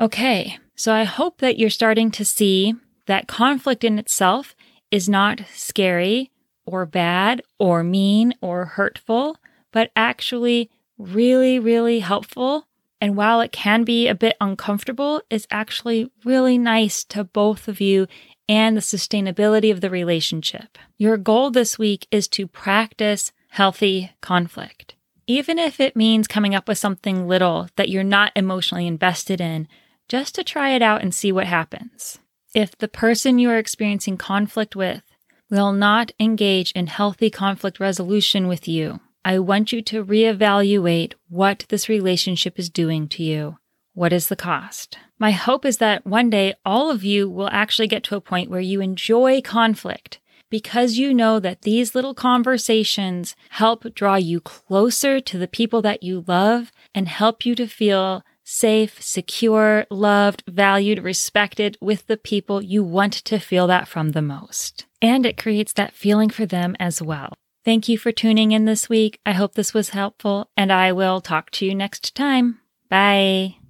Okay, 0.00 0.58
so 0.74 0.94
I 0.94 1.04
hope 1.04 1.38
that 1.38 1.58
you're 1.58 1.70
starting 1.70 2.10
to 2.12 2.24
see 2.24 2.74
that 3.06 3.28
conflict 3.28 3.84
in 3.84 3.98
itself 3.98 4.54
is 4.90 5.08
not 5.08 5.42
scary 5.54 6.30
or 6.64 6.86
bad 6.86 7.42
or 7.58 7.82
mean 7.82 8.34
or 8.40 8.64
hurtful, 8.64 9.36
but 9.72 9.90
actually 9.96 10.70
really, 10.96 11.58
really 11.58 12.00
helpful. 12.00 12.66
And 13.02 13.16
while 13.16 13.40
it 13.40 13.50
can 13.50 13.82
be 13.82 14.06
a 14.06 14.14
bit 14.14 14.36
uncomfortable, 14.40 15.22
it's 15.28 15.48
actually 15.50 16.12
really 16.24 16.56
nice 16.56 17.02
to 17.06 17.24
both 17.24 17.66
of 17.66 17.80
you 17.80 18.06
and 18.48 18.76
the 18.76 18.80
sustainability 18.80 19.72
of 19.72 19.80
the 19.80 19.90
relationship. 19.90 20.78
Your 20.98 21.16
goal 21.16 21.50
this 21.50 21.76
week 21.76 22.06
is 22.12 22.28
to 22.28 22.46
practice 22.46 23.32
healthy 23.48 24.12
conflict. 24.20 24.94
Even 25.26 25.58
if 25.58 25.80
it 25.80 25.96
means 25.96 26.28
coming 26.28 26.54
up 26.54 26.68
with 26.68 26.78
something 26.78 27.26
little 27.26 27.66
that 27.74 27.88
you're 27.88 28.04
not 28.04 28.30
emotionally 28.36 28.86
invested 28.86 29.40
in, 29.40 29.66
just 30.08 30.36
to 30.36 30.44
try 30.44 30.70
it 30.70 30.80
out 30.80 31.02
and 31.02 31.12
see 31.12 31.32
what 31.32 31.48
happens. 31.48 32.20
If 32.54 32.78
the 32.78 32.86
person 32.86 33.40
you 33.40 33.50
are 33.50 33.58
experiencing 33.58 34.16
conflict 34.16 34.76
with 34.76 35.02
will 35.50 35.72
not 35.72 36.12
engage 36.20 36.70
in 36.70 36.86
healthy 36.86 37.30
conflict 37.30 37.80
resolution 37.80 38.46
with 38.46 38.68
you, 38.68 39.00
I 39.24 39.38
want 39.38 39.72
you 39.72 39.82
to 39.82 40.04
reevaluate 40.04 41.14
what 41.28 41.64
this 41.68 41.88
relationship 41.88 42.58
is 42.58 42.68
doing 42.68 43.08
to 43.08 43.22
you. 43.22 43.58
What 43.94 44.12
is 44.12 44.28
the 44.28 44.36
cost? 44.36 44.98
My 45.18 45.30
hope 45.30 45.64
is 45.64 45.76
that 45.78 46.06
one 46.06 46.30
day 46.30 46.54
all 46.64 46.90
of 46.90 47.04
you 47.04 47.28
will 47.28 47.48
actually 47.50 47.88
get 47.88 48.02
to 48.04 48.16
a 48.16 48.20
point 48.20 48.50
where 48.50 48.60
you 48.60 48.80
enjoy 48.80 49.40
conflict 49.40 50.18
because 50.50 50.98
you 50.98 51.14
know 51.14 51.38
that 51.38 51.62
these 51.62 51.94
little 51.94 52.14
conversations 52.14 53.36
help 53.50 53.94
draw 53.94 54.16
you 54.16 54.40
closer 54.40 55.20
to 55.20 55.38
the 55.38 55.48
people 55.48 55.80
that 55.82 56.02
you 56.02 56.24
love 56.26 56.72
and 56.94 57.08
help 57.08 57.46
you 57.46 57.54
to 57.54 57.66
feel 57.66 58.22
safe, 58.44 59.00
secure, 59.00 59.86
loved, 59.90 60.42
valued, 60.48 61.02
respected 61.02 61.78
with 61.80 62.06
the 62.06 62.16
people 62.16 62.60
you 62.60 62.82
want 62.82 63.12
to 63.12 63.38
feel 63.38 63.66
that 63.66 63.88
from 63.88 64.10
the 64.10 64.20
most. 64.20 64.84
And 65.00 65.24
it 65.24 65.38
creates 65.38 65.72
that 65.74 65.94
feeling 65.94 66.28
for 66.28 66.44
them 66.44 66.76
as 66.78 67.00
well. 67.00 67.32
Thank 67.64 67.88
you 67.88 67.96
for 67.96 68.10
tuning 68.10 68.52
in 68.52 68.64
this 68.64 68.88
week. 68.88 69.20
I 69.24 69.32
hope 69.32 69.54
this 69.54 69.72
was 69.72 69.90
helpful, 69.90 70.50
and 70.56 70.72
I 70.72 70.92
will 70.92 71.20
talk 71.20 71.50
to 71.52 71.66
you 71.66 71.74
next 71.74 72.14
time. 72.14 72.58
Bye. 72.88 73.61